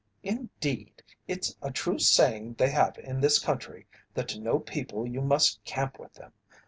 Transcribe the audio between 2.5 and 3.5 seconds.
they have in this